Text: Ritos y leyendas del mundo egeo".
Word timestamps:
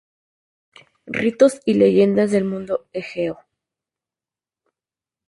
Ritos 1.05 1.61
y 1.63 1.75
leyendas 1.75 2.31
del 2.31 2.43
mundo 2.43 2.87
egeo". 2.91 3.37